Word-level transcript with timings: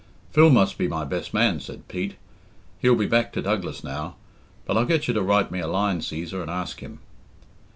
"Phil 0.31 0.49
must 0.49 0.79
be 0.79 0.87
my 0.87 1.05
best 1.05 1.31
man," 1.31 1.59
said 1.59 1.87
Pete. 1.87 2.15
"He'll 2.79 2.95
be 2.95 3.05
back 3.05 3.31
to 3.33 3.41
Douglas 3.43 3.83
now, 3.83 4.15
but 4.65 4.75
I'll 4.75 4.83
get 4.83 5.07
you 5.07 5.13
to 5.13 5.21
write 5.21 5.51
me 5.51 5.59
a 5.59 5.67
line, 5.67 5.99
Cæsar, 5.99 6.41
and 6.41 6.49
ask 6.49 6.79
him." 6.79 6.97